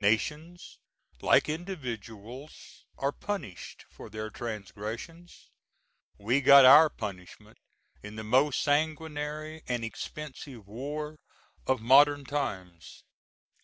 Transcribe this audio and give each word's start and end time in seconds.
Nations, 0.00 0.80
like 1.20 1.48
individuals, 1.48 2.84
are 2.98 3.12
punished 3.12 3.84
for 3.88 4.10
their 4.10 4.30
transgressions. 4.30 5.52
We 6.18 6.40
got 6.40 6.64
our 6.64 6.90
punishment 6.90 7.58
in 8.02 8.16
the 8.16 8.24
most 8.24 8.60
sanguinary 8.62 9.62
and 9.68 9.84
expensive 9.84 10.66
war 10.66 11.20
of 11.68 11.80
modern 11.80 12.24
times. 12.24 13.04